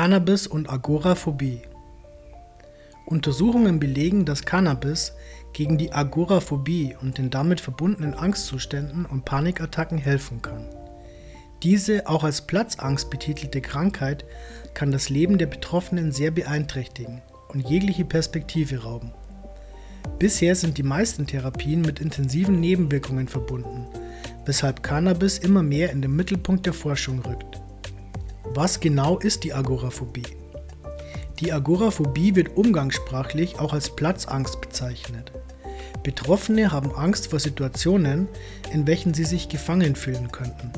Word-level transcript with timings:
Cannabis 0.00 0.46
und 0.46 0.70
Agoraphobie. 0.70 1.60
Untersuchungen 3.04 3.78
belegen, 3.78 4.24
dass 4.24 4.46
Cannabis 4.46 5.12
gegen 5.52 5.76
die 5.76 5.92
Agoraphobie 5.92 6.96
und 7.02 7.18
den 7.18 7.28
damit 7.28 7.60
verbundenen 7.60 8.14
Angstzuständen 8.14 9.04
und 9.04 9.26
Panikattacken 9.26 9.98
helfen 9.98 10.40
kann. 10.40 10.64
Diese 11.62 12.08
auch 12.08 12.24
als 12.24 12.40
Platzangst 12.40 13.10
betitelte 13.10 13.60
Krankheit 13.60 14.24
kann 14.72 14.90
das 14.90 15.10
Leben 15.10 15.36
der 15.36 15.48
Betroffenen 15.48 16.12
sehr 16.12 16.30
beeinträchtigen 16.30 17.20
und 17.48 17.68
jegliche 17.68 18.06
Perspektive 18.06 18.84
rauben. 18.84 19.12
Bisher 20.18 20.54
sind 20.54 20.78
die 20.78 20.82
meisten 20.82 21.26
Therapien 21.26 21.82
mit 21.82 22.00
intensiven 22.00 22.58
Nebenwirkungen 22.58 23.28
verbunden, 23.28 23.86
weshalb 24.46 24.82
Cannabis 24.82 25.36
immer 25.36 25.62
mehr 25.62 25.90
in 25.90 26.00
den 26.00 26.16
Mittelpunkt 26.16 26.64
der 26.64 26.72
Forschung 26.72 27.18
rückt. 27.18 27.60
Was 28.44 28.80
genau 28.80 29.18
ist 29.18 29.44
die 29.44 29.52
Agoraphobie? 29.52 30.26
Die 31.38 31.52
Agoraphobie 31.52 32.34
wird 32.34 32.56
umgangssprachlich 32.56 33.58
auch 33.58 33.72
als 33.72 33.94
Platzangst 33.94 34.60
bezeichnet. 34.60 35.30
Betroffene 36.02 36.72
haben 36.72 36.94
Angst 36.94 37.28
vor 37.28 37.38
Situationen, 37.38 38.28
in 38.72 38.86
welchen 38.86 39.14
sie 39.14 39.24
sich 39.24 39.48
gefangen 39.48 39.94
fühlen 39.94 40.32
könnten. 40.32 40.72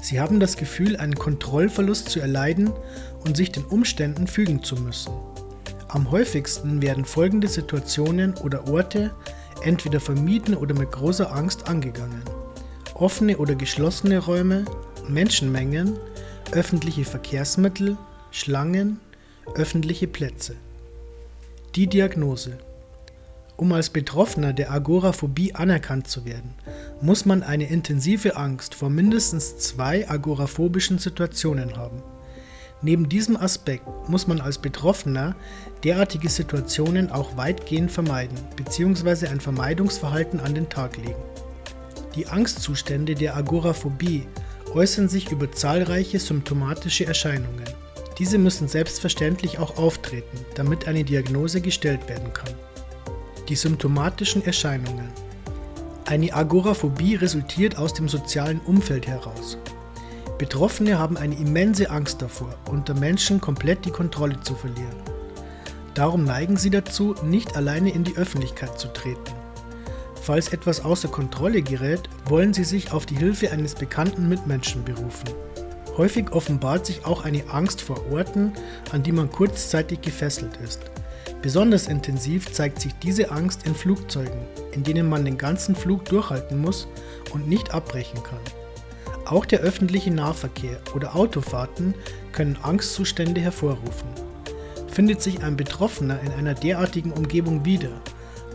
Sie 0.00 0.20
haben 0.20 0.40
das 0.40 0.56
Gefühl, 0.56 0.96
einen 0.96 1.14
Kontrollverlust 1.14 2.08
zu 2.08 2.20
erleiden 2.20 2.72
und 3.24 3.36
sich 3.36 3.52
den 3.52 3.64
Umständen 3.64 4.26
fügen 4.26 4.62
zu 4.62 4.76
müssen. 4.76 5.12
Am 5.88 6.10
häufigsten 6.10 6.80
werden 6.82 7.04
folgende 7.04 7.48
Situationen 7.48 8.34
oder 8.38 8.68
Orte 8.68 9.10
entweder 9.62 10.00
vermieden 10.00 10.54
oder 10.54 10.74
mit 10.74 10.90
großer 10.90 11.34
Angst 11.34 11.68
angegangen. 11.68 12.22
Offene 12.94 13.36
oder 13.38 13.54
geschlossene 13.54 14.18
Räume, 14.18 14.64
Menschenmengen, 15.08 15.98
öffentliche 16.50 17.04
Verkehrsmittel, 17.04 17.96
Schlangen, 18.30 19.00
öffentliche 19.54 20.08
Plätze. 20.08 20.56
Die 21.74 21.86
Diagnose. 21.86 22.58
Um 23.56 23.72
als 23.72 23.90
Betroffener 23.90 24.52
der 24.52 24.72
Agoraphobie 24.72 25.54
anerkannt 25.54 26.08
zu 26.08 26.24
werden, 26.24 26.54
muss 27.00 27.24
man 27.24 27.42
eine 27.42 27.68
intensive 27.68 28.36
Angst 28.36 28.74
vor 28.74 28.90
mindestens 28.90 29.58
zwei 29.58 30.08
agoraphobischen 30.08 30.98
Situationen 30.98 31.76
haben. 31.76 32.02
Neben 32.82 33.08
diesem 33.08 33.36
Aspekt 33.36 33.86
muss 34.08 34.26
man 34.26 34.40
als 34.40 34.58
Betroffener 34.58 35.36
derartige 35.84 36.28
Situationen 36.28 37.12
auch 37.12 37.36
weitgehend 37.36 37.92
vermeiden 37.92 38.36
bzw. 38.56 39.28
ein 39.28 39.40
Vermeidungsverhalten 39.40 40.40
an 40.40 40.54
den 40.54 40.68
Tag 40.68 40.96
legen. 40.96 41.22
Die 42.16 42.26
Angstzustände 42.26 43.14
der 43.14 43.36
Agoraphobie 43.36 44.26
äußern 44.74 45.08
sich 45.08 45.30
über 45.30 45.50
zahlreiche 45.50 46.18
symptomatische 46.18 47.06
Erscheinungen. 47.06 47.64
Diese 48.18 48.38
müssen 48.38 48.68
selbstverständlich 48.68 49.58
auch 49.58 49.76
auftreten, 49.78 50.38
damit 50.54 50.86
eine 50.86 51.04
Diagnose 51.04 51.60
gestellt 51.60 52.08
werden 52.08 52.32
kann. 52.32 52.54
Die 53.48 53.56
symptomatischen 53.56 54.44
Erscheinungen. 54.44 55.08
Eine 56.04 56.32
Agoraphobie 56.32 57.16
resultiert 57.16 57.78
aus 57.78 57.94
dem 57.94 58.08
sozialen 58.08 58.60
Umfeld 58.60 59.06
heraus. 59.06 59.58
Betroffene 60.38 60.98
haben 60.98 61.16
eine 61.16 61.36
immense 61.36 61.90
Angst 61.90 62.20
davor, 62.20 62.54
unter 62.70 62.94
Menschen 62.94 63.40
komplett 63.40 63.84
die 63.84 63.90
Kontrolle 63.90 64.40
zu 64.40 64.54
verlieren. 64.54 64.96
Darum 65.94 66.24
neigen 66.24 66.56
sie 66.56 66.70
dazu, 66.70 67.14
nicht 67.22 67.56
alleine 67.56 67.90
in 67.90 68.02
die 68.04 68.16
Öffentlichkeit 68.16 68.78
zu 68.78 68.88
treten. 68.88 69.41
Falls 70.22 70.52
etwas 70.52 70.84
außer 70.84 71.08
Kontrolle 71.08 71.62
gerät, 71.62 72.08
wollen 72.26 72.54
sie 72.54 72.62
sich 72.62 72.92
auf 72.92 73.06
die 73.06 73.16
Hilfe 73.16 73.50
eines 73.50 73.74
bekannten 73.74 74.28
Mitmenschen 74.28 74.84
berufen. 74.84 75.30
Häufig 75.96 76.30
offenbart 76.30 76.86
sich 76.86 77.04
auch 77.04 77.24
eine 77.24 77.42
Angst 77.50 77.82
vor 77.82 78.00
Orten, 78.12 78.52
an 78.92 79.02
die 79.02 79.10
man 79.10 79.30
kurzzeitig 79.30 80.00
gefesselt 80.00 80.56
ist. 80.64 80.80
Besonders 81.42 81.88
intensiv 81.88 82.52
zeigt 82.52 82.80
sich 82.80 82.94
diese 83.02 83.32
Angst 83.32 83.66
in 83.66 83.74
Flugzeugen, 83.74 84.46
in 84.70 84.84
denen 84.84 85.08
man 85.08 85.24
den 85.24 85.38
ganzen 85.38 85.74
Flug 85.74 86.04
durchhalten 86.04 86.60
muss 86.60 86.86
und 87.32 87.48
nicht 87.48 87.74
abbrechen 87.74 88.22
kann. 88.22 88.38
Auch 89.24 89.44
der 89.44 89.58
öffentliche 89.60 90.12
Nahverkehr 90.12 90.80
oder 90.94 91.16
Autofahrten 91.16 91.94
können 92.30 92.58
Angstzustände 92.62 93.40
hervorrufen. 93.40 94.08
Findet 94.86 95.20
sich 95.20 95.42
ein 95.42 95.56
Betroffener 95.56 96.20
in 96.20 96.30
einer 96.32 96.54
derartigen 96.54 97.12
Umgebung 97.12 97.64
wieder, 97.64 97.90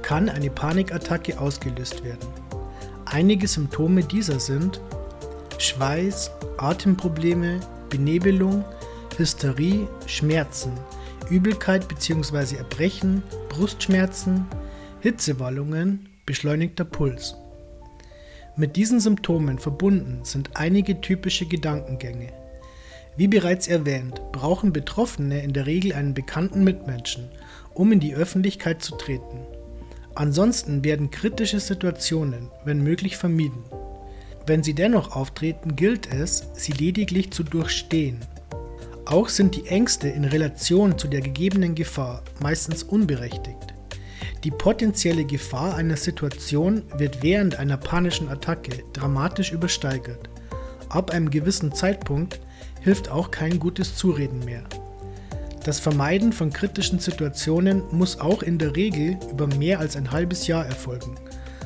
kann 0.07 0.29
eine 0.29 0.49
Panikattacke 0.49 1.37
ausgelöst 1.37 2.01
werden. 2.05 2.29
Einige 3.03 3.45
Symptome 3.45 4.05
dieser 4.05 4.39
sind 4.39 4.79
Schweiß, 5.57 6.31
Atemprobleme, 6.57 7.59
Benebelung, 7.89 8.63
Hysterie, 9.17 9.85
Schmerzen, 10.05 10.71
Übelkeit 11.29 11.89
bzw. 11.89 12.55
Erbrechen, 12.55 13.21
Brustschmerzen, 13.49 14.45
Hitzewallungen, 15.01 16.07
beschleunigter 16.25 16.85
Puls. 16.85 17.35
Mit 18.55 18.77
diesen 18.77 19.01
Symptomen 19.01 19.59
verbunden 19.59 20.21
sind 20.23 20.51
einige 20.53 21.01
typische 21.01 21.47
Gedankengänge. 21.47 22.31
Wie 23.17 23.27
bereits 23.27 23.67
erwähnt, 23.67 24.21
brauchen 24.31 24.71
Betroffene 24.71 25.43
in 25.43 25.51
der 25.51 25.65
Regel 25.65 25.91
einen 25.91 26.13
bekannten 26.13 26.63
Mitmenschen, 26.63 27.27
um 27.73 27.91
in 27.91 27.99
die 27.99 28.15
Öffentlichkeit 28.15 28.81
zu 28.81 28.95
treten. 28.95 29.56
Ansonsten 30.17 30.83
werden 30.83 31.11
kritische 31.11 31.59
Situationen, 31.59 32.49
wenn 32.65 32.81
möglich, 32.81 33.17
vermieden. 33.17 33.63
Wenn 34.47 34.63
sie 34.63 34.73
dennoch 34.73 35.15
auftreten, 35.15 35.75
gilt 35.75 36.11
es, 36.11 36.47
sie 36.55 36.71
lediglich 36.71 37.29
zu 37.29 37.43
durchstehen. 37.43 38.17
Auch 39.05 39.29
sind 39.29 39.55
die 39.55 39.67
Ängste 39.67 40.09
in 40.09 40.25
Relation 40.25 40.97
zu 40.97 41.07
der 41.07 41.21
gegebenen 41.21 41.75
Gefahr 41.75 42.23
meistens 42.41 42.81
unberechtigt. 42.81 43.75
Die 44.43 44.49
potenzielle 44.49 45.23
Gefahr 45.23 45.75
einer 45.75 45.97
Situation 45.97 46.81
wird 46.97 47.21
während 47.21 47.59
einer 47.59 47.77
panischen 47.77 48.27
Attacke 48.27 48.83
dramatisch 48.93 49.51
übersteigert. 49.51 50.31
Ab 50.89 51.11
einem 51.11 51.29
gewissen 51.29 51.75
Zeitpunkt 51.75 52.39
hilft 52.81 53.11
auch 53.11 53.29
kein 53.29 53.59
gutes 53.59 53.95
Zureden 53.95 54.43
mehr. 54.45 54.63
Das 55.67 55.81
Vermeiden 55.81 56.31
von 56.31 56.53
kritischen 56.53 56.99
Situationen 56.99 57.83
muss 57.91 58.21
auch 58.21 58.41
in 58.41 58.57
der 58.57 58.77
Regel 58.77 59.19
über 59.29 59.47
mehr 59.47 59.81
als 59.81 59.97
ein 59.97 60.11
halbes 60.11 60.47
Jahr 60.47 60.65
erfolgen. 60.65 61.15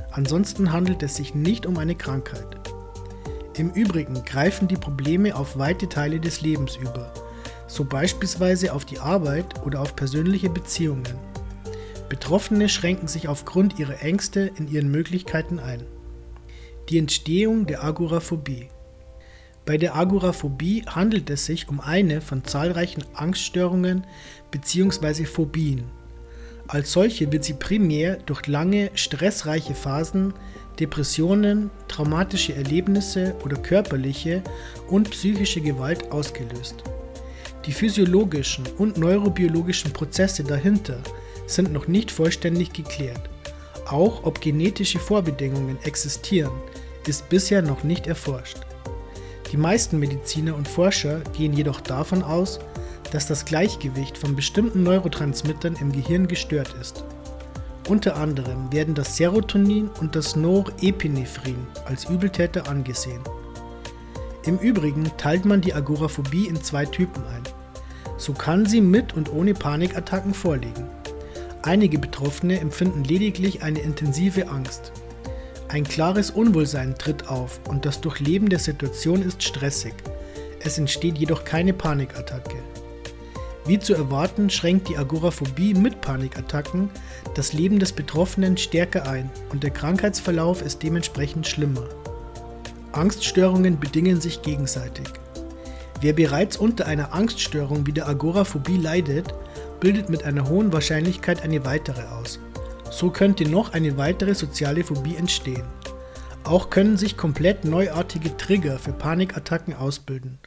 Ansonsten 0.09 0.71
handelt 0.73 1.03
es 1.03 1.17
sich 1.17 1.35
nicht 1.35 1.67
um 1.67 1.77
eine 1.77 1.93
Krankheit. 1.93 2.47
Im 3.55 3.69
Übrigen 3.69 4.15
greifen 4.23 4.67
die 4.67 4.75
Probleme 4.75 5.35
auf 5.35 5.59
weite 5.59 5.87
Teile 5.87 6.19
des 6.19 6.41
Lebens 6.41 6.77
über, 6.77 7.13
so 7.67 7.85
beispielsweise 7.85 8.73
auf 8.73 8.85
die 8.85 8.97
Arbeit 8.97 9.63
oder 9.67 9.79
auf 9.81 9.95
persönliche 9.95 10.49
Beziehungen. 10.49 11.19
Betroffene 12.09 12.69
schränken 12.69 13.07
sich 13.07 13.27
aufgrund 13.27 13.77
ihrer 13.77 14.01
Ängste 14.01 14.49
in 14.57 14.67
ihren 14.67 14.89
Möglichkeiten 14.89 15.59
ein. 15.59 15.83
Die 16.89 16.97
Entstehung 16.97 17.67
der 17.67 17.83
Agoraphobie. 17.83 18.69
Bei 19.65 19.77
der 19.77 19.95
Agoraphobie 19.95 20.83
handelt 20.87 21.29
es 21.29 21.45
sich 21.45 21.69
um 21.69 21.79
eine 21.79 22.19
von 22.19 22.43
zahlreichen 22.43 23.03
Angststörungen 23.13 24.05
bzw. 24.49 25.25
Phobien. 25.25 25.83
Als 26.67 26.93
solche 26.93 27.31
wird 27.31 27.43
sie 27.43 27.53
primär 27.53 28.17
durch 28.25 28.47
lange, 28.47 28.89
stressreiche 28.95 29.75
Phasen, 29.75 30.33
Depressionen, 30.79 31.69
traumatische 31.87 32.55
Erlebnisse 32.55 33.35
oder 33.43 33.57
körperliche 33.57 34.41
und 34.87 35.11
psychische 35.11 35.61
Gewalt 35.61 36.11
ausgelöst. 36.11 36.75
Die 37.65 37.71
physiologischen 37.71 38.65
und 38.79 38.97
neurobiologischen 38.97 39.93
Prozesse 39.93 40.43
dahinter 40.43 40.97
sind 41.45 41.71
noch 41.71 41.87
nicht 41.87 42.09
vollständig 42.09 42.73
geklärt. 42.73 43.29
Auch 43.85 44.23
ob 44.23 44.41
genetische 44.41 44.97
Vorbedingungen 44.97 45.77
existieren, 45.83 46.53
ist 47.05 47.29
bisher 47.29 47.61
noch 47.61 47.83
nicht 47.83 48.07
erforscht. 48.07 48.57
Die 49.51 49.57
meisten 49.57 49.99
Mediziner 49.99 50.55
und 50.55 50.67
Forscher 50.67 51.19
gehen 51.37 51.51
jedoch 51.51 51.81
davon 51.81 52.23
aus, 52.23 52.59
dass 53.11 53.27
das 53.27 53.43
Gleichgewicht 53.43 54.17
von 54.17 54.35
bestimmten 54.35 54.83
Neurotransmittern 54.83 55.75
im 55.81 55.91
Gehirn 55.91 56.27
gestört 56.27 56.73
ist. 56.79 57.03
Unter 57.89 58.15
anderem 58.15 58.71
werden 58.71 58.95
das 58.95 59.17
Serotonin 59.17 59.89
und 59.99 60.15
das 60.15 60.37
Norepinephrin 60.37 61.67
als 61.85 62.05
Übeltäter 62.05 62.69
angesehen. 62.69 63.21
Im 64.45 64.57
Übrigen 64.59 65.11
teilt 65.17 65.43
man 65.43 65.59
die 65.59 65.73
Agoraphobie 65.73 66.47
in 66.47 66.55
zwei 66.63 66.85
Typen 66.85 67.21
ein. 67.25 67.43
So 68.17 68.33
kann 68.33 68.65
sie 68.65 68.79
mit 68.79 69.13
und 69.13 69.33
ohne 69.33 69.53
Panikattacken 69.53 70.33
vorliegen. 70.33 70.85
Einige 71.63 71.99
Betroffene 71.99 72.59
empfinden 72.59 73.03
lediglich 73.03 73.61
eine 73.61 73.79
intensive 73.79 74.47
Angst, 74.47 74.93
ein 75.71 75.85
klares 75.85 76.31
Unwohlsein 76.31 76.97
tritt 76.97 77.29
auf 77.29 77.61
und 77.69 77.85
das 77.85 78.01
Durchleben 78.01 78.49
der 78.49 78.59
Situation 78.59 79.21
ist 79.21 79.41
stressig. 79.41 79.93
Es 80.59 80.77
entsteht 80.77 81.17
jedoch 81.17 81.45
keine 81.45 81.73
Panikattacke. 81.73 82.57
Wie 83.65 83.79
zu 83.79 83.93
erwarten, 83.93 84.49
schränkt 84.49 84.89
die 84.89 84.97
Agoraphobie 84.97 85.73
mit 85.73 86.01
Panikattacken 86.01 86.89
das 87.35 87.53
Leben 87.53 87.79
des 87.79 87.93
Betroffenen 87.93 88.57
stärker 88.57 89.07
ein 89.07 89.29
und 89.51 89.63
der 89.63 89.69
Krankheitsverlauf 89.69 90.61
ist 90.61 90.83
dementsprechend 90.83 91.47
schlimmer. 91.47 91.87
Angststörungen 92.91 93.79
bedingen 93.79 94.19
sich 94.19 94.41
gegenseitig. 94.41 95.07
Wer 96.01 96.11
bereits 96.11 96.57
unter 96.57 96.87
einer 96.87 97.13
Angststörung 97.13 97.87
wie 97.87 97.93
der 97.93 98.09
Agoraphobie 98.09 98.77
leidet, 98.77 99.33
bildet 99.79 100.09
mit 100.09 100.25
einer 100.25 100.49
hohen 100.49 100.73
Wahrscheinlichkeit 100.73 101.43
eine 101.43 101.63
weitere 101.63 102.01
aus. 102.19 102.39
So 102.91 103.09
könnte 103.09 103.45
noch 103.49 103.71
eine 103.73 103.97
weitere 103.97 104.35
soziale 104.35 104.83
Phobie 104.83 105.15
entstehen. 105.15 105.63
Auch 106.43 106.69
können 106.69 106.97
sich 106.97 107.17
komplett 107.17 107.65
neuartige 107.65 108.35
Trigger 108.35 108.77
für 108.77 108.91
Panikattacken 108.91 109.73
ausbilden 109.73 110.39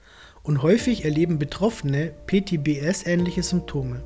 und 0.42 0.62
häufig 0.62 1.04
erleben 1.04 1.38
Betroffene 1.38 2.12
PTBS-ähnliche 2.26 3.42
Symptome. 3.42 4.02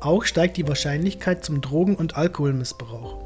Auch 0.00 0.24
steigt 0.24 0.58
die 0.58 0.68
Wahrscheinlichkeit 0.68 1.44
zum 1.44 1.60
Drogen- 1.62 1.96
und 1.96 2.16
Alkoholmissbrauch. 2.16 3.18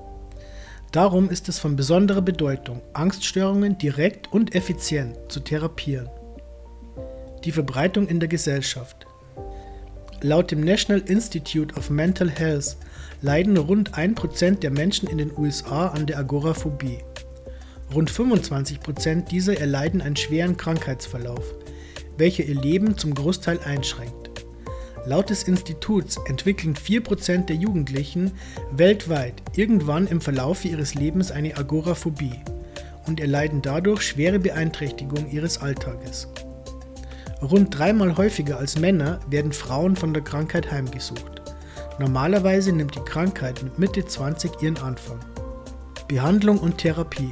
Darum 0.92 1.28
ist 1.28 1.48
es 1.48 1.58
von 1.58 1.74
besonderer 1.74 2.22
Bedeutung, 2.22 2.80
Angststörungen 2.92 3.76
direkt 3.76 4.32
und 4.32 4.54
effizient 4.54 5.16
zu 5.28 5.40
therapieren. 5.40 6.08
Die 7.44 7.52
Verbreitung 7.52 8.06
in 8.06 8.20
der 8.20 8.28
Gesellschaft. 8.28 9.06
Laut 10.20 10.52
dem 10.52 10.60
National 10.60 11.02
Institute 11.06 11.74
of 11.74 11.90
Mental 11.90 12.30
Health 12.30 12.76
leiden 13.22 13.56
rund 13.56 13.94
1% 13.94 14.58
der 14.58 14.70
Menschen 14.70 15.08
in 15.08 15.18
den 15.18 15.30
USA 15.36 15.88
an 15.88 16.06
der 16.06 16.18
Agoraphobie. 16.18 16.98
Rund 17.94 18.10
25% 18.10 19.28
dieser 19.28 19.58
erleiden 19.58 20.02
einen 20.02 20.16
schweren 20.16 20.56
Krankheitsverlauf, 20.56 21.54
welcher 22.18 22.44
ihr 22.44 22.60
Leben 22.60 22.98
zum 22.98 23.14
Großteil 23.14 23.60
einschränkt. 23.60 24.44
Laut 25.04 25.30
des 25.30 25.44
Instituts 25.44 26.16
entwickeln 26.26 26.74
4% 26.74 27.46
der 27.46 27.56
Jugendlichen 27.56 28.32
weltweit 28.72 29.34
irgendwann 29.56 30.06
im 30.06 30.20
Verlauf 30.20 30.64
ihres 30.64 30.94
Lebens 30.94 31.30
eine 31.30 31.56
Agoraphobie 31.56 32.38
und 33.06 33.20
erleiden 33.20 33.62
dadurch 33.62 34.02
schwere 34.02 34.38
Beeinträchtigung 34.38 35.30
ihres 35.30 35.58
Alltages. 35.58 36.28
Rund 37.40 37.76
dreimal 37.76 38.16
häufiger 38.16 38.58
als 38.58 38.78
Männer 38.78 39.18
werden 39.28 39.52
Frauen 39.52 39.96
von 39.96 40.14
der 40.14 40.22
Krankheit 40.22 40.70
heimgesucht. 40.70 41.31
Normalerweise 42.02 42.72
nimmt 42.72 42.96
die 42.96 43.04
Krankheit 43.04 43.62
mit 43.62 43.78
Mitte 43.78 44.04
20 44.04 44.60
ihren 44.60 44.76
Anfang. 44.78 45.20
Behandlung 46.08 46.58
und 46.58 46.78
Therapie. 46.78 47.30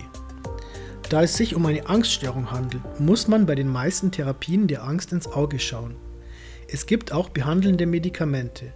Da 1.08 1.24
es 1.24 1.36
sich 1.36 1.56
um 1.56 1.66
eine 1.66 1.88
Angststörung 1.88 2.52
handelt, 2.52 3.00
muss 3.00 3.26
man 3.26 3.46
bei 3.46 3.56
den 3.56 3.66
meisten 3.66 4.12
Therapien 4.12 4.68
der 4.68 4.84
Angst 4.84 5.12
ins 5.12 5.26
Auge 5.26 5.58
schauen. 5.58 5.96
Es 6.68 6.86
gibt 6.86 7.10
auch 7.10 7.30
behandelnde 7.30 7.84
Medikamente. 7.84 8.72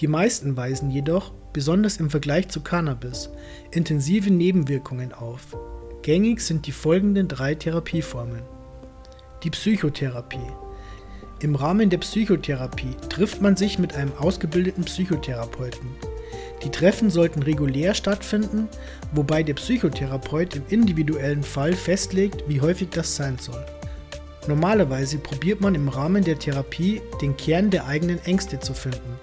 Die 0.00 0.08
meisten 0.08 0.56
weisen 0.56 0.90
jedoch, 0.90 1.32
besonders 1.52 1.98
im 1.98 2.10
Vergleich 2.10 2.48
zu 2.48 2.60
Cannabis, 2.60 3.30
intensive 3.70 4.32
Nebenwirkungen 4.32 5.12
auf. 5.12 5.56
Gängig 6.02 6.40
sind 6.40 6.66
die 6.66 6.72
folgenden 6.72 7.28
drei 7.28 7.54
Therapieformen. 7.54 8.42
Die 9.44 9.50
Psychotherapie. 9.50 10.50
Im 11.40 11.54
Rahmen 11.54 11.88
der 11.88 11.98
Psychotherapie 11.98 12.96
trifft 13.08 13.40
man 13.40 13.54
sich 13.54 13.78
mit 13.78 13.94
einem 13.94 14.12
ausgebildeten 14.18 14.84
Psychotherapeuten. 14.84 15.88
Die 16.64 16.70
Treffen 16.70 17.10
sollten 17.10 17.44
regulär 17.44 17.94
stattfinden, 17.94 18.68
wobei 19.12 19.44
der 19.44 19.54
Psychotherapeut 19.54 20.56
im 20.56 20.62
individuellen 20.68 21.44
Fall 21.44 21.74
festlegt, 21.74 22.42
wie 22.48 22.60
häufig 22.60 22.88
das 22.90 23.14
sein 23.14 23.38
soll. 23.38 23.64
Normalerweise 24.48 25.18
probiert 25.18 25.60
man 25.60 25.76
im 25.76 25.88
Rahmen 25.88 26.24
der 26.24 26.40
Therapie 26.40 27.02
den 27.22 27.36
Kern 27.36 27.70
der 27.70 27.86
eigenen 27.86 28.18
Ängste 28.24 28.58
zu 28.58 28.74
finden 28.74 29.16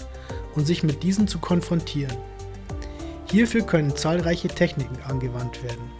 und 0.55 0.65
sich 0.65 0.83
mit 0.83 1.03
diesen 1.03 1.27
zu 1.27 1.39
konfrontieren. 1.39 2.15
Hierfür 3.29 3.63
können 3.63 3.93
zahlreiche 3.93 4.47
Techniken 4.47 4.97
angewandt 5.05 5.61
werden. 5.63 5.91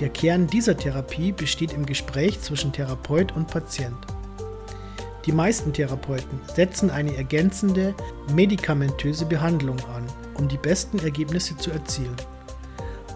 Der 0.00 0.08
Kern 0.08 0.46
dieser 0.46 0.78
Therapie 0.78 1.32
besteht 1.32 1.74
im 1.74 1.84
Gespräch 1.84 2.40
zwischen 2.40 2.72
Therapeut 2.72 3.32
und 3.32 3.48
Patient. 3.48 4.13
Die 5.26 5.32
meisten 5.32 5.72
Therapeuten 5.72 6.38
setzen 6.54 6.90
eine 6.90 7.16
ergänzende, 7.16 7.94
medikamentöse 8.34 9.24
Behandlung 9.24 9.78
an, 9.94 10.04
um 10.34 10.48
die 10.48 10.58
besten 10.58 10.98
Ergebnisse 10.98 11.56
zu 11.56 11.70
erzielen. 11.70 12.16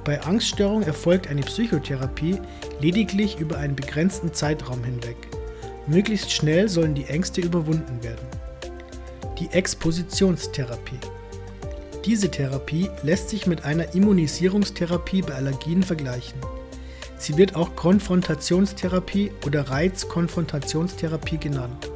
Bei 0.05 0.22
Angststörung 0.22 0.82
erfolgt 0.84 1.28
eine 1.28 1.43
Psychotherapie 1.43 2.40
lediglich 2.81 3.38
über 3.38 3.58
einen 3.58 3.76
begrenzten 3.76 4.32
Zeitraum 4.32 4.82
hinweg. 4.82 5.16
Möglichst 5.87 6.32
schnell 6.32 6.70
sollen 6.70 6.94
die 6.94 7.05
Ängste 7.05 7.43
überwunden 7.43 8.02
werden. 8.02 8.26
Die 9.38 9.50
Expositionstherapie. 9.50 10.99
Diese 12.06 12.31
Therapie 12.31 12.88
lässt 13.02 13.28
sich 13.28 13.46
mit 13.46 13.66
einer 13.66 13.94
Immunisierungstherapie 13.94 15.20
bei 15.20 15.34
Allergien 15.34 15.82
vergleichen. 15.82 16.40
Sie 17.19 17.37
wird 17.37 17.55
auch 17.55 17.76
Konfrontationstherapie 17.76 19.32
oder 19.44 19.69
Reizkonfrontationstherapie 19.69 21.37
genannt. 21.37 21.90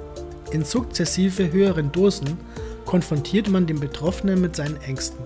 In 0.53 0.65
sukzessive 0.65 1.51
höheren 1.51 1.91
Dosen 1.93 2.37
konfrontiert 2.85 3.49
man 3.49 3.67
den 3.67 3.81
Betroffenen 3.81 4.41
mit 4.41 4.55
seinen 4.55 4.81
Ängsten. 4.83 5.25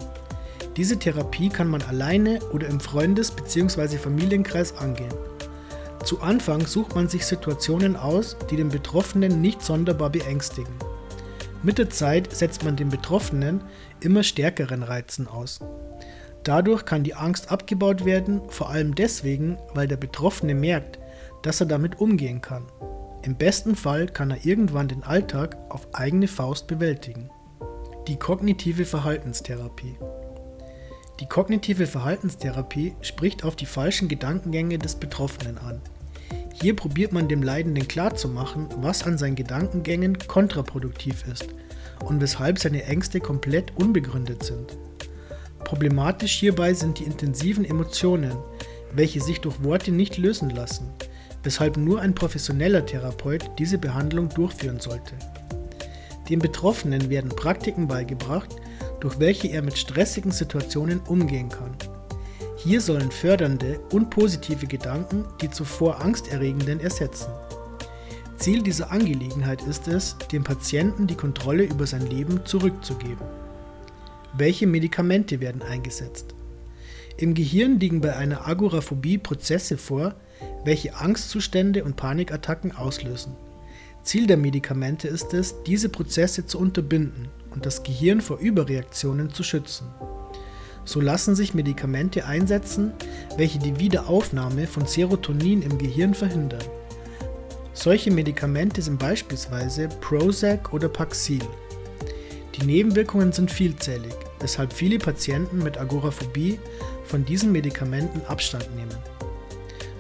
Diese 0.77 0.99
Therapie 0.99 1.49
kann 1.49 1.69
man 1.69 1.83
alleine 1.83 2.39
oder 2.53 2.69
im 2.69 2.79
Freundes- 2.79 3.33
bzw. 3.33 3.97
Familienkreis 3.99 4.77
angehen. 4.77 5.13
Zu 6.05 6.21
Anfang 6.21 6.65
sucht 6.65 6.95
man 6.95 7.09
sich 7.09 7.27
Situationen 7.27 7.97
aus, 7.97 8.37
die 8.51 8.57
den 8.57 8.69
Betroffenen 8.69 9.41
nicht 9.41 9.63
sonderbar 9.63 10.11
beängstigen. 10.11 10.73
Mit 11.65 11.79
der 11.79 11.91
Zeit 11.91 12.33
setzt 12.33 12.63
man 12.63 12.77
den 12.77 12.91
Betroffenen 12.91 13.63
immer 14.01 14.23
stärkeren 14.23 14.85
Reizen 14.85 15.27
aus. 15.27 15.59
Dadurch 16.45 16.85
kann 16.85 17.03
die 17.03 17.15
Angst 17.15 17.51
abgebaut 17.51 18.05
werden, 18.05 18.43
vor 18.49 18.71
allem 18.71 18.95
deswegen, 18.95 19.59
weil 19.75 19.89
der 19.89 19.97
Betroffene 19.97 20.55
merkt, 20.55 21.01
dass 21.43 21.59
er 21.59 21.67
damit 21.67 22.01
umgehen 22.01 22.41
kann. 22.41 22.67
Im 23.27 23.35
besten 23.35 23.75
Fall 23.75 24.07
kann 24.07 24.31
er 24.31 24.47
irgendwann 24.47 24.87
den 24.87 25.03
Alltag 25.03 25.57
auf 25.69 25.89
eigene 25.93 26.29
Faust 26.29 26.69
bewältigen. 26.69 27.29
Die 28.07 28.15
kognitive 28.15 28.85
Verhaltenstherapie. 28.85 29.97
Die 31.19 31.27
kognitive 31.27 31.89
Verhaltenstherapie 31.89 32.95
spricht 33.01 33.43
auf 33.43 33.57
die 33.57 33.67
falschen 33.67 34.07
Gedankengänge 34.07 34.79
des 34.79 34.95
Betroffenen 34.95 35.59
an. 35.59 35.81
Hier 36.63 36.77
probiert 36.77 37.13
man 37.13 37.27
dem 37.27 37.43
Leidenden 37.43 37.89
klarzumachen, 37.89 38.69
was 38.77 39.03
an 39.03 39.19
seinen 39.19 39.35
Gedankengängen 39.35 40.19
kontraproduktiv 40.29 41.25
ist 41.27 41.49
und 42.05 42.21
weshalb 42.21 42.61
seine 42.61 42.85
Ängste 42.85 43.19
komplett 43.19 43.77
unbegründet 43.77 44.45
sind. 44.45 44.79
Problematisch 45.65 46.39
hierbei 46.39 46.75
sind 46.75 47.01
die 47.01 47.05
intensiven 47.05 47.65
Emotionen, 47.65 48.37
welche 48.93 49.21
sich 49.21 49.41
durch 49.41 49.65
Worte 49.65 49.91
nicht 49.91 50.17
lösen 50.17 50.51
lassen, 50.51 50.93
weshalb 51.47 51.77
nur 51.77 52.01
ein 52.01 52.15
professioneller 52.15 52.85
Therapeut 52.85 53.49
diese 53.59 53.79
Behandlung 53.79 54.29
durchführen 54.29 54.81
sollte. 54.81 55.15
Dem 56.29 56.41
Betroffenen 56.41 57.09
werden 57.09 57.31
Praktiken 57.31 57.87
beigebracht, 57.87 58.57
durch 59.01 59.21
welche 59.21 59.49
er 59.49 59.63
mit 59.63 59.79
stressigen 59.79 60.33
Situationen 60.33 60.99
umgehen 61.01 61.49
kann. 61.49 61.71
Hier 62.57 62.81
sollen 62.81 63.13
fördernde 63.13 63.79
und 63.93 64.11
positive 64.11 64.67
Gedanken 64.67 65.25
die 65.41 65.51
zuvor 65.51 66.01
angsterregenden 66.01 66.81
ersetzen. 66.81 67.31
Ziel 68.39 68.63
dieser 68.63 68.91
Angelegenheit 68.91 69.63
ist 69.63 69.87
es, 69.87 70.17
dem 70.33 70.43
Patienten 70.43 71.07
die 71.07 71.15
Kontrolle 71.15 71.63
über 71.63 71.87
sein 71.87 72.07
Leben 72.07 72.45
zurückzugeben. 72.45 73.25
Welche 74.37 74.67
Medikamente 74.67 75.41
werden 75.41 75.63
eingesetzt? 75.63 76.35
Im 77.17 77.35
Gehirn 77.35 77.79
liegen 77.79 78.01
bei 78.01 78.17
einer 78.17 78.47
Agoraphobie 78.47 79.17
Prozesse 79.17 79.79
vor, 79.79 80.17
welche 80.67 80.97
Angstzustände 80.97 81.85
und 81.85 81.97
Panikattacken 81.97 82.77
auslösen. 82.77 83.37
Ziel 84.03 84.27
der 84.27 84.37
Medikamente 84.37 85.07
ist 85.07 85.33
es, 85.33 85.63
diese 85.63 85.89
Prozesse 85.89 86.45
zu 86.45 86.59
unterbinden 86.59 87.29
und 87.51 87.65
das 87.65 87.85
Gehirn 87.85 88.21
vor 88.21 88.39
Überreaktionen 88.39 89.33
zu 89.33 89.45
schützen. 89.45 89.87
So 90.85 91.01
lassen 91.01 91.37
sich 91.37 91.55
Medikamente 91.55 92.27
einsetzen, 92.27 92.93
welche 93.37 93.61
die 93.61 93.79
Wiederaufnahme 93.79 94.67
von 94.67 94.87
Serotonin 94.87 95.63
im 95.63 95.79
Gehirn 95.79 96.15
verhindern. 96.15 96.65
Solche 97.73 98.11
Medikamente 98.11 98.83
sind 98.83 98.99
beispielsweise 98.99 99.89
Prozac 100.01 100.73
oder 100.73 100.89
Paxil. 100.89 101.43
Die 102.57 102.65
Nebenwirkungen 102.65 103.33
sind 103.33 103.53
vielzählig, 103.53 104.15
weshalb 104.41 104.73
viele 104.73 104.99
Patienten 104.99 105.59
mit 105.59 105.79
Agoraphobie 105.79 106.59
von 107.05 107.25
diesen 107.25 107.53
Medikamenten 107.53 108.21
Abstand 108.27 108.75
nehmen. 108.75 109.16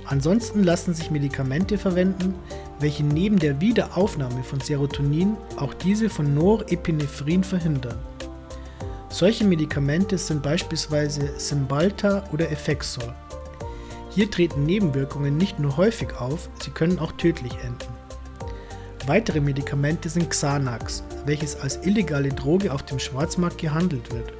Ansonsten 0.08 0.62
lassen 0.62 0.94
sich 0.94 1.10
Medikamente 1.10 1.78
verwenden, 1.78 2.34
welche 2.78 3.02
neben 3.02 3.38
der 3.38 3.60
Wiederaufnahme 3.60 4.44
von 4.44 4.60
Serotonin 4.60 5.36
auch 5.56 5.74
diese 5.74 6.08
von 6.08 6.32
Norepinephrin 6.32 7.42
verhindern. 7.42 7.98
Solche 9.08 9.44
Medikamente 9.44 10.16
sind 10.18 10.42
beispielsweise 10.42 11.38
Cymbalta 11.38 12.24
oder 12.32 12.50
Effexor. 12.50 13.14
Hier 14.10 14.30
treten 14.30 14.64
Nebenwirkungen 14.64 15.36
nicht 15.36 15.58
nur 15.58 15.76
häufig 15.76 16.14
auf, 16.20 16.48
sie 16.62 16.70
können 16.70 16.98
auch 16.98 17.12
tödlich 17.12 17.52
enden. 17.64 17.92
Weitere 19.06 19.40
Medikamente 19.40 20.08
sind 20.08 20.30
Xanax, 20.30 21.02
welches 21.24 21.58
als 21.60 21.84
illegale 21.84 22.28
Droge 22.28 22.72
auf 22.72 22.82
dem 22.84 22.98
Schwarzmarkt 22.98 23.58
gehandelt 23.58 24.12
wird. 24.12 24.32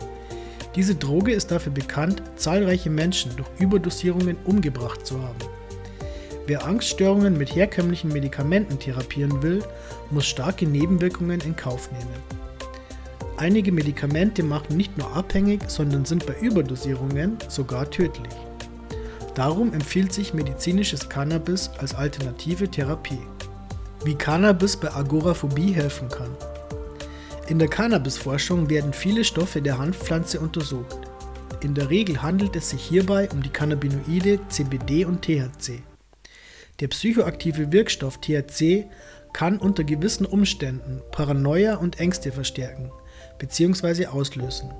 Diese 0.77 0.95
Droge 0.95 1.33
ist 1.33 1.51
dafür 1.51 1.73
bekannt, 1.73 2.23
zahlreiche 2.37 2.91
Menschen 2.91 3.33
durch 3.35 3.49
Überdosierungen 3.59 4.37
umgebracht 4.45 5.07
zu 5.07 5.21
haben. 5.23 5.39
Wer 6.47 6.67
Angststörungen 6.67 7.37
mit 7.39 7.57
herkömmlichen 7.57 8.13
Medikamenten 8.13 8.79
therapieren 8.79 9.43
will, 9.43 9.65
muss 10.11 10.27
starke 10.27 10.67
Nebenwirkungen 10.67 11.41
in 11.41 11.57
Kauf 11.57 11.91
nehmen. 11.91 12.37
Einige 13.39 13.73
Medikamente 13.73 14.43
machen 14.43 14.77
nicht 14.77 14.97
nur 14.97 15.15
abhängig, 15.17 15.63
sondern 15.67 16.05
sind 16.05 16.27
bei 16.27 16.35
Überdosierungen 16.41 17.39
sogar 17.49 17.91
tödlich. 17.91 18.33
Darum 19.35 19.73
empfiehlt 19.73 20.13
sich 20.13 20.35
medizinisches 20.35 21.09
Cannabis 21.09 21.71
als 21.79 21.95
alternative 21.95 22.69
Therapie. 22.69 23.19
Wie 24.05 24.15
Cannabis 24.15 24.77
bei 24.77 24.95
Agoraphobie 24.95 25.73
helfen 25.73 26.09
kann. 26.09 26.31
In 27.49 27.61
der 27.61 27.69
Cannabisforschung 27.69 28.69
werden 28.71 28.93
viele 28.93 29.23
Stoffe 29.23 29.63
der 29.63 29.79
Hanfpflanze 29.79 30.41
untersucht. 30.41 30.99
In 31.63 31.75
der 31.75 31.91
Regel 31.91 32.21
handelt 32.21 32.57
es 32.57 32.71
sich 32.71 32.83
hierbei 32.83 33.29
um 33.31 33.41
die 33.41 33.51
Cannabinoide 33.51 34.41
CBD 34.49 35.05
und 35.05 35.23
THC. 35.23 35.83
Der 36.81 36.89
psychoaktive 36.89 37.71
Wirkstoff 37.71 38.21
THC 38.21 38.87
kann 39.33 39.59
unter 39.59 39.85
gewissen 39.85 40.27
Umständen 40.27 41.03
Paranoia 41.13 41.77
und 41.77 42.01
Ängste 42.01 42.33
verstärken 42.33 42.91
bzw. 43.39 44.07
auslösen. 44.07 44.75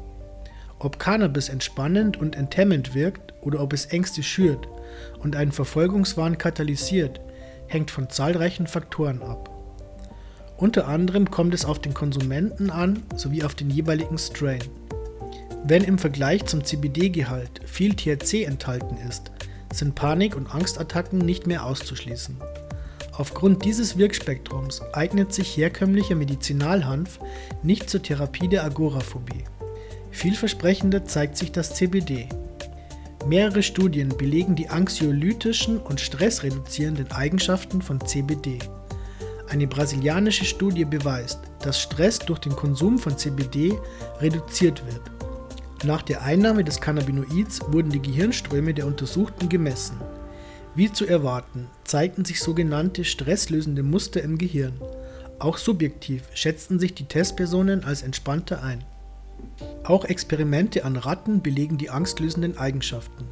Ob 0.81 0.99
Cannabis 0.99 1.49
entspannend 1.49 2.17
und 2.17 2.35
enthemmend 2.35 2.97
wirkt 2.97 3.33
oder 3.43 3.61
ob 3.61 3.73
es 3.75 3.87
Ängste 3.87 4.25
schürt 4.25 4.67
und 5.21 5.37
einen 5.37 5.53
Verfolgungswahn 5.53 6.37
katalysiert, 6.37 7.21
hängt 7.69 7.93
von 7.93 8.11
zahlreichen 8.11 8.67
Faktoren 8.67 9.23
ab. 9.23 9.56
Unter 10.59 10.89
anderem 10.89 11.31
kommt 11.31 11.53
es 11.53 11.67
auf 11.67 11.81
den 11.81 11.93
Konsumenten 11.93 12.71
an 12.71 13.03
sowie 13.15 13.43
auf 13.43 13.55
den 13.55 13.69
jeweiligen 13.69 14.17
Strain. 14.17 14.63
Wenn 15.65 15.85
im 15.85 15.99
Vergleich 15.99 16.47
zum 16.47 16.65
CBD-Gehalt 16.65 17.61
viel 17.67 17.95
THC 17.95 18.45
enthalten 18.45 18.97
ist, 19.09 19.33
sind 19.73 19.95
Panik- 19.95 20.37
und 20.37 20.55
Angstattacken 20.55 21.19
nicht 21.19 21.47
mehr 21.47 21.67
auszuschließen. 21.67 22.37
Aufgrund 23.13 23.65
dieses 23.65 23.99
Wirkspektrums 23.99 24.81
eignet 24.93 25.35
sich 25.35 25.57
herkömmlicher 25.57 26.15
Medizinalhanf 26.15 27.19
nicht 27.63 27.91
zur 27.91 28.03
Therapie 28.03 28.49
der 28.49 28.65
Agoraphobie. 28.65 29.45
Vielversprechender 30.11 31.05
zeigt 31.05 31.37
sich 31.37 31.53
das 31.53 31.75
CBD. 31.75 32.29
Mehrere 33.27 33.63
Studien 33.63 34.09
belegen 34.17 34.55
die 34.55 34.69
anxiolytischen 34.69 35.79
und 35.79 36.01
stressreduzierenden 36.01 37.11
Eigenschaften 37.11 37.83
von 37.83 38.01
CBD. 38.07 38.59
Eine 39.49 39.67
brasilianische 39.67 40.45
Studie 40.45 40.85
beweist, 40.85 41.41
dass 41.63 41.81
Stress 41.81 42.19
durch 42.19 42.41
den 42.41 42.57
Konsum 42.57 42.99
von 42.99 43.17
CBD 43.17 43.79
reduziert 44.21 44.85
wird. 44.87 45.03
Nach 45.85 46.03
der 46.03 46.23
Einnahme 46.23 46.65
des 46.65 46.81
Cannabinoids 46.81 47.61
wurden 47.69 47.91
die 47.91 48.03
Gehirnströme 48.03 48.75
der 48.75 48.87
Untersuchten 48.87 49.49
gemessen. 49.49 50.01
Wie 50.75 50.93
zu 50.93 51.07
erwarten, 51.07 51.69
zeigten 51.85 52.25
sich 52.25 52.41
sogenannte 52.41 53.05
stresslösende 53.05 53.83
Muster 53.83 54.23
im 54.23 54.37
Gehirn. 54.37 54.75
Auch 55.39 55.59
subjektiv 55.59 56.23
schätzten 56.35 56.79
sich 56.79 56.95
die 56.95 57.05
Testpersonen 57.05 57.85
als 57.85 58.03
entspannter 58.03 58.63
ein. 58.63 58.85
Auch 59.85 60.05
Experimente 60.05 60.85
an 60.85 60.97
Ratten 60.97 61.41
belegen 61.43 61.79
die 61.79 61.91
angstlösenden 61.91 62.59
Eigenschaften. 62.59 63.29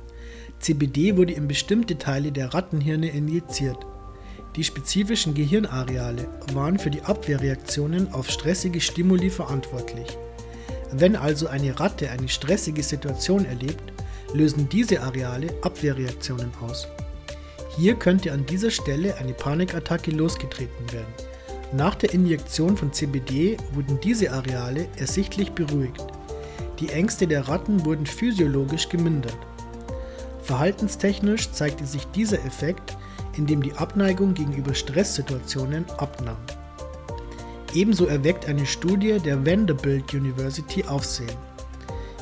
CBD 0.61 1.16
wurde 1.16 1.33
in 1.33 1.49
bestimmte 1.49 1.99
Teile 1.99 2.30
der 2.30 2.54
Rattenhirne 2.54 3.09
injiziert. 3.09 3.78
Die 4.57 4.63
spezifischen 4.63 5.35
Gehirnareale 5.35 6.29
waren 6.53 6.79
für 6.79 6.91
die 6.91 7.03
Abwehrreaktionen 7.03 8.13
auf 8.13 8.31
stressige 8.31 8.81
Stimuli 8.81 9.29
verantwortlich. 9.29 10.17
Wenn 10.93 11.17
also 11.17 11.49
eine 11.49 11.79
Ratte 11.81 12.09
eine 12.11 12.29
stressige 12.29 12.85
Situation 12.85 13.45
erlebt, 13.47 13.93
lösen 14.33 14.69
diese 14.69 15.03
Areale 15.03 15.49
Abwehrreaktionen 15.63 16.53
aus. 16.61 16.87
Hier 17.77 17.97
könnte 17.97 18.31
an 18.31 18.47
dieser 18.47 18.71
Stelle 18.71 19.17
eine 19.17 19.33
Panikattacke 19.33 20.13
losgetreten 20.13 20.93
werden. 20.93 21.13
Nach 21.73 21.97
der 21.97 22.15
Injektion 22.15 22.77
von 22.77 22.93
CBD 22.93 23.57
wurden 23.73 23.99
diese 24.01 24.31
Areale 24.31 24.87
ersichtlich 24.97 25.51
beruhigt. 25.51 26.07
Die 26.79 26.91
Ängste 26.91 27.27
der 27.27 27.49
Ratten 27.49 27.85
wurden 27.85 28.07
physiologisch 28.07 28.89
gemindert. 28.89 29.37
Verhaltenstechnisch 30.43 31.51
zeigte 31.51 31.87
sich 31.87 32.05
dieser 32.09 32.45
Effekt, 32.45 32.97
indem 33.37 33.62
die 33.62 33.75
Abneigung 33.75 34.35
gegenüber 34.35 34.75
Stresssituationen 34.75 35.85
abnahm. 35.99 36.37
Ebenso 37.75 38.07
erweckt 38.07 38.47
eine 38.47 38.67
Studie 38.67 39.19
der 39.19 39.45
Vanderbilt 39.45 40.14
University 40.14 40.85
Aufsehen. 40.85 41.37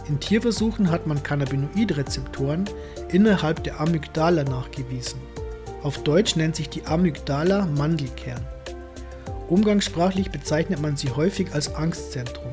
In 0.09 0.19
Tierversuchen 0.19 0.91
hat 0.91 1.07
man 1.07 1.23
Cannabinoidrezeptoren 1.23 2.65
innerhalb 3.11 3.63
der 3.63 3.81
Amygdala 3.81 4.45
nachgewiesen. 4.45 5.21
Auf 5.83 6.03
Deutsch 6.03 6.37
nennt 6.37 6.57
sich 6.57 6.69
die 6.69 6.87
Amygdala 6.87 7.67
Mandelkern. 7.67 8.41
Umgangssprachlich 9.49 10.31
bezeichnet 10.31 10.81
man 10.81 10.97
sie 10.97 11.11
häufig 11.11 11.53
als 11.53 11.75
Angstzentrum. 11.75 12.53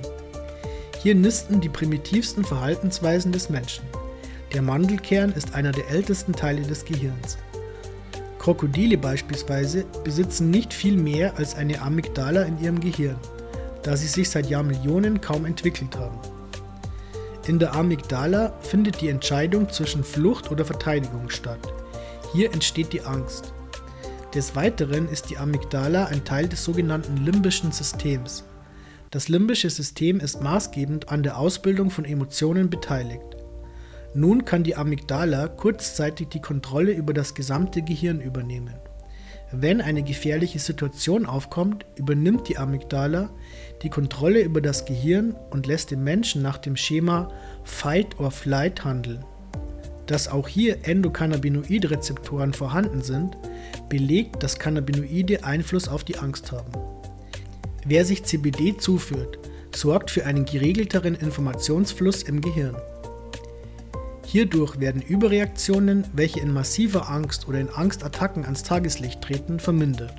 Hier 1.02 1.16
nisten 1.16 1.62
die 1.62 1.70
primitivsten 1.70 2.44
Verhaltensweisen 2.44 3.32
des 3.32 3.50
Menschen. 3.50 3.86
Der 4.54 4.62
Mandelkern 4.62 5.32
ist 5.32 5.56
einer 5.56 5.72
der 5.72 5.90
ältesten 5.90 6.34
Teile 6.34 6.64
des 6.64 6.84
Gehirns. 6.84 7.38
Krokodile 8.40 8.98
beispielsweise 8.98 9.86
besitzen 10.04 10.50
nicht 10.50 10.74
viel 10.74 10.98
mehr 10.98 11.38
als 11.38 11.56
eine 11.56 11.82
Amygdala 11.82 12.44
in 12.44 12.60
ihrem 12.60 12.80
Gehirn, 12.80 13.18
da 13.84 13.96
sie 13.96 14.08
sich 14.08 14.30
seit 14.30 14.50
Jahrmillionen 14.50 15.20
kaum 15.22 15.46
entwickelt 15.46 15.96
haben. 15.98 16.18
In 17.48 17.60
der 17.60 17.76
Amygdala 17.76 18.54
findet 18.62 19.02
die 19.02 19.10
Entscheidung 19.10 19.70
zwischen 19.70 20.04
Flucht 20.04 20.52
oder 20.52 20.64
Verteidigung 20.66 21.30
statt. 21.30 21.60
Hier 22.32 22.54
entsteht 22.54 22.94
die 22.94 23.02
Angst. 23.02 23.54
Des 24.34 24.56
Weiteren 24.56 25.10
ist 25.10 25.30
die 25.30 25.38
Amygdala 25.38 26.06
ein 26.06 26.24
Teil 26.24 26.48
des 26.48 26.64
sogenannten 26.64 27.18
limbischen 27.18 27.72
Systems. 27.72 28.44
Das 29.12 29.28
limbische 29.28 29.70
System 29.70 30.20
ist 30.20 30.42
maßgebend 30.42 31.10
an 31.10 31.24
der 31.24 31.40
Ausbildung 31.40 31.90
von 31.90 32.06
Emotionen 32.06 32.70
beteiligt. 32.70 33.39
Nun 34.14 34.44
kann 34.44 34.64
die 34.64 34.76
Amygdala 34.76 35.48
kurzzeitig 35.48 36.30
die 36.30 36.42
Kontrolle 36.42 36.92
über 36.92 37.14
das 37.14 37.36
gesamte 37.36 37.84
Gehirn 37.84 38.22
übernehmen. 38.22 38.74
Wenn 39.52 39.82
eine 39.82 40.04
gefährliche 40.04 40.60
Situation 40.60 41.26
aufkommt, 41.26 41.86
übernimmt 41.96 42.48
die 42.50 42.58
Amygdala 42.58 43.30
die 43.82 43.90
Kontrolle 43.90 44.42
über 44.42 44.62
das 44.62 44.86
Gehirn 44.86 45.36
und 45.50 45.66
lässt 45.66 45.92
den 45.92 46.04
Menschen 46.04 46.42
nach 46.42 46.58
dem 46.58 46.76
Schema 46.76 47.32
Fight 47.64 48.20
or 48.20 48.32
Flight 48.32 48.84
handeln. 48.84 49.24
Dass 50.06 50.28
auch 50.28 50.48
hier 50.48 50.88
Endokannabinoidrezeptoren 50.88 52.54
vorhanden 52.54 53.02
sind, 53.02 53.38
belegt, 53.90 54.44
dass 54.44 54.60
Cannabinoide 54.60 55.44
Einfluss 55.44 55.88
auf 55.88 56.04
die 56.04 56.18
Angst 56.18 56.52
haben. 56.52 56.72
Wer 57.86 58.06
sich 58.06 58.24
CBD 58.24 58.78
zuführt, 58.78 59.40
sorgt 59.74 60.12
für 60.12 60.26
einen 60.26 60.46
geregelteren 60.46 61.16
Informationsfluss 61.16 62.24
im 62.24 62.42
Gehirn. 62.42 62.76
Hierdurch 64.32 64.80
werden 64.80 65.02
Überreaktionen, 65.02 66.06
welche 66.14 66.40
in 66.40 66.54
massiver 66.54 67.10
Angst 67.10 67.48
oder 67.48 67.60
in 67.60 67.70
Angstattacken 67.70 68.44
ans 68.46 68.62
Tageslicht 68.62 69.24
treten, 69.24 69.60
vermindert. 69.60 70.14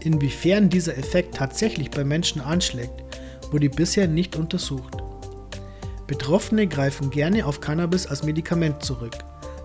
Inwiefern 0.00 0.70
dieser 0.70 0.96
Effekt 0.96 1.36
tatsächlich 1.36 1.90
bei 1.90 2.04
Menschen 2.04 2.40
anschlägt, 2.40 3.04
wurde 3.50 3.68
bisher 3.68 4.08
nicht 4.08 4.34
untersucht. 4.34 4.96
Betroffene 6.06 6.66
greifen 6.66 7.10
gerne 7.10 7.44
auf 7.44 7.60
Cannabis 7.60 8.06
als 8.06 8.22
Medikament 8.22 8.82
zurück, 8.82 9.18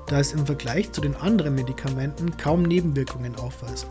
da 0.07 0.19
es 0.19 0.33
im 0.33 0.45
Vergleich 0.45 0.91
zu 0.91 0.99
den 0.99 1.15
anderen 1.15 1.55
Medikamenten 1.55 2.35
kaum 2.35 2.63
Nebenwirkungen 2.63 3.37
aufweist. 3.37 3.87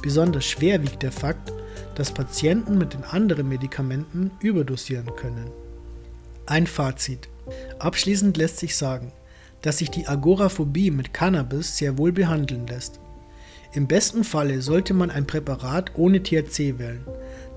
Besonders 0.00 0.44
schwer 0.44 0.80
wiegt 0.80 1.02
der 1.02 1.10
Fakt, 1.10 1.52
dass 1.96 2.14
Patienten 2.14 2.78
mit 2.78 2.92
den 2.92 3.02
anderen 3.02 3.48
Medikamenten 3.48 4.30
überdosieren 4.38 5.10
können. 5.16 5.50
Ein 6.46 6.66
Fazit. 6.66 7.28
Abschließend 7.78 8.36
lässt 8.36 8.58
sich 8.58 8.76
sagen, 8.76 9.12
dass 9.62 9.78
sich 9.78 9.90
die 9.90 10.08
Agoraphobie 10.08 10.90
mit 10.90 11.14
Cannabis 11.14 11.78
sehr 11.78 11.98
wohl 11.98 12.10
behandeln 12.10 12.66
lässt. 12.66 12.98
Im 13.72 13.86
besten 13.86 14.24
Falle 14.24 14.60
sollte 14.60 14.92
man 14.92 15.10
ein 15.10 15.26
Präparat 15.26 15.92
ohne 15.94 16.20
THC 16.20 16.78
wählen, 16.78 17.06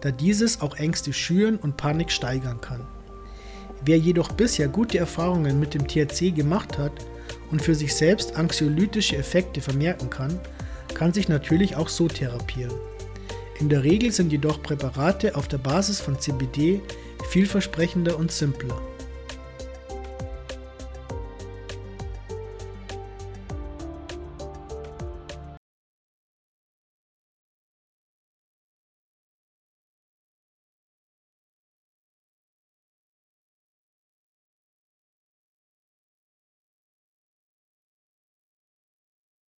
da 0.01 0.12
dieses 0.12 0.62
auch 0.62 0.77
Ängste 0.77 1.13
schüren 1.13 1.58
und 1.58 1.77
Panik 1.77 2.12
steigern 2.12 2.62
kann. 2.62 2.86
Wer 3.84 3.98
jedoch 3.98 4.32
bisher 4.32 4.68
gute 4.68 5.00
Erfahrungen 5.00 5.60
mit 5.60 5.74
dem 5.74 5.88
THC 5.88 6.32
gemacht 6.32 6.77
hat 6.77 6.94
und 7.51 7.62
für 7.62 7.75
sich 7.75 7.94
selbst 7.94 8.36
anxiolytische 8.36 9.18
Effekte 9.18 9.62
vermerken 9.62 10.12
kann, 10.12 10.39
kann 10.94 11.12
sich 11.12 11.27
natürlich 11.27 11.75
auch 11.75 11.89
so 11.89 12.08
therapieren. 12.08 12.74
In 13.60 13.70
der 13.70 13.84
Regel 13.84 14.12
sind 14.12 14.32
jedoch 14.32 14.62
Präparate 14.62 15.36
auf 15.36 15.48
der 15.48 15.58
Basis 15.58 16.00
von 16.00 16.20
CBD 16.20 16.82
vielversprechender 17.29 18.17
und 18.17 18.31
simpler. 18.31 18.81